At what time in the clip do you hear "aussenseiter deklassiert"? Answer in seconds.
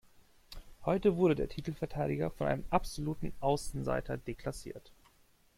3.39-4.89